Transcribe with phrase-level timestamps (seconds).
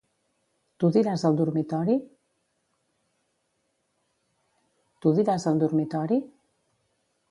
[0.83, 1.25] Tu diràs
[5.49, 6.23] al dormitori?